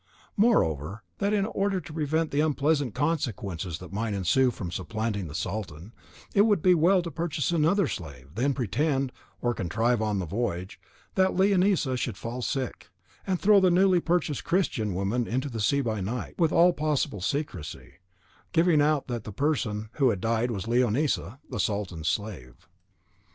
[0.35, 5.35] Moreover, that in order to prevent the unpleasant consequences that might ensue from supplanting the
[5.35, 5.93] sultan,
[6.33, 9.11] it would be well to purchase another slave, then pretend,
[9.43, 10.79] or contrive on the voyage,
[11.13, 12.89] that Leonisa should fall sick,
[13.27, 17.21] and throw the newly purchased Christian woman into the sea by night, with all possible
[17.21, 17.99] secrecy,
[18.53, 22.67] giving out that the person who had died was Leonisa, the sultan's slave.